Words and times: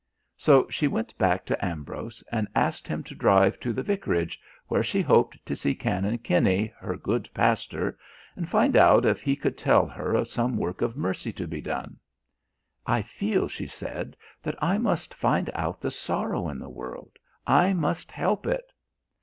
So 0.35 0.67
she 0.67 0.87
went 0.87 1.15
back 1.19 1.45
to 1.45 1.63
Ambrose 1.63 2.23
and 2.31 2.47
asked 2.55 2.87
him 2.87 3.03
to 3.03 3.13
drive 3.13 3.59
to 3.59 3.71
the 3.71 3.83
vicarage 3.83 4.39
where 4.67 4.81
she 4.81 4.99
hoped 4.99 5.37
to 5.45 5.55
see 5.55 5.75
Canon 5.75 6.17
Kenny, 6.17 6.73
her 6.79 6.97
good 6.97 7.29
pastor, 7.35 7.99
and 8.35 8.49
find 8.49 8.75
out 8.75 9.05
if 9.05 9.21
he 9.21 9.35
could 9.35 9.59
tell 9.59 9.85
her 9.85 10.15
of 10.15 10.27
some 10.27 10.57
work 10.57 10.81
of 10.81 10.97
mercy 10.97 11.31
to 11.33 11.45
be 11.45 11.61
done. 11.61 11.99
"I 12.83 13.03
feel," 13.03 13.47
she 13.47 13.67
said, 13.67 14.17
"that 14.41 14.55
I 14.59 14.79
must 14.79 15.13
find 15.13 15.51
out 15.53 15.79
the 15.81 15.91
sorrow 15.91 16.49
in 16.49 16.57
the 16.57 16.67
world, 16.67 17.19
I 17.45 17.73
must 17.73 18.11
help 18.11 18.47
it." 18.47 18.71